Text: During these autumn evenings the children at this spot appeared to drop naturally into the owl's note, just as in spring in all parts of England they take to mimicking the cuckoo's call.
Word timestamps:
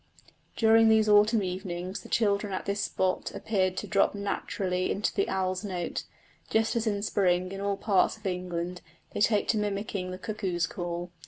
During 0.55 0.89
these 0.89 1.07
autumn 1.07 1.43
evenings 1.43 2.01
the 2.01 2.09
children 2.09 2.51
at 2.51 2.65
this 2.65 2.81
spot 2.83 3.31
appeared 3.35 3.77
to 3.77 3.87
drop 3.87 4.15
naturally 4.15 4.89
into 4.89 5.13
the 5.13 5.29
owl's 5.29 5.63
note, 5.63 6.05
just 6.49 6.75
as 6.75 6.87
in 6.87 7.03
spring 7.03 7.51
in 7.51 7.61
all 7.61 7.77
parts 7.77 8.17
of 8.17 8.25
England 8.25 8.81
they 9.11 9.21
take 9.21 9.47
to 9.49 9.59
mimicking 9.59 10.09
the 10.09 10.17
cuckoo's 10.17 10.65
call. 10.65 11.11